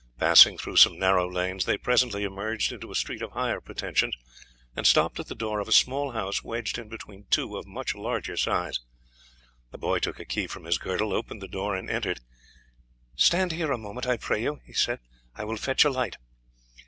Passing 0.17 0.57
through 0.57 0.77
some 0.77 0.97
narrow 0.97 1.29
lanes, 1.31 1.65
they 1.65 1.77
presently 1.77 2.23
emerged 2.23 2.71
into 2.71 2.89
a 2.89 2.95
street 2.95 3.21
of 3.21 3.33
higher 3.33 3.61
pretensions, 3.61 4.15
and 4.75 4.87
stopped 4.87 5.19
at 5.19 5.27
the 5.27 5.35
door 5.35 5.59
of 5.59 5.67
a 5.67 5.71
small 5.71 6.13
house 6.13 6.43
wedged 6.43 6.79
in 6.79 6.89
between 6.89 7.25
two 7.29 7.55
of 7.55 7.67
much 7.67 7.93
larger 7.93 8.35
size. 8.35 8.79
The 9.69 9.77
boy 9.77 9.99
took 9.99 10.19
a 10.19 10.25
key 10.25 10.47
from 10.47 10.63
his 10.65 10.79
girdle, 10.79 11.13
opened 11.13 11.43
the 11.43 11.47
door, 11.47 11.75
and 11.75 11.87
entered. 11.87 12.19
"Stand 13.15 13.51
here 13.51 13.71
a 13.71 13.77
moment, 13.77 14.07
I 14.07 14.17
pray 14.17 14.41
you," 14.41 14.59
he 14.65 14.73
said; 14.73 15.01
"I 15.35 15.43
will 15.43 15.55
fetch 15.55 15.85
a 15.85 15.91
light." 15.91 16.17